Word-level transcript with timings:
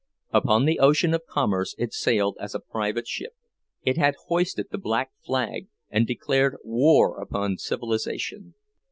Upon 0.31 0.65
the 0.65 0.79
ocean 0.79 1.13
of 1.13 1.27
commerce 1.27 1.75
it 1.77 1.93
sailed 1.93 2.35
as 2.39 2.55
a 2.55 2.59
pirate 2.59 3.07
ship; 3.07 3.33
it 3.83 3.97
had 3.99 4.15
hoisted 4.25 4.69
the 4.71 4.79
black 4.79 5.11
flag 5.23 5.67
and 5.91 6.07
declared 6.07 6.57
war 6.63 7.21
upon 7.21 7.59
civilization. 7.59 8.55